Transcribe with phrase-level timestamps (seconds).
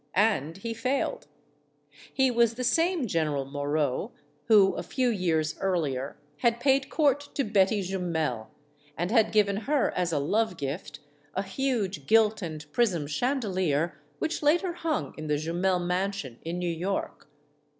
[0.15, 1.27] And he failed.
[2.11, 4.11] He was the same General Moreau
[4.45, 8.47] who a few years earlier had paid court to Betty Jumel
[8.97, 11.01] and had given her as a love gift
[11.35, 16.67] a huge gilt and prism chandelier which later hung in the Jumel mansion in New
[16.67, 17.29] York.